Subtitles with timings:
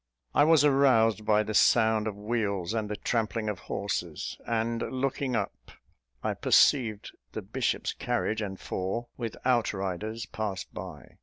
[0.33, 5.35] I was aroused by the sound of wheels and the trampling of horses; and, looking
[5.35, 5.73] up,
[6.23, 11.17] I perceived the bishop's carriage and four, with out riders, pass by.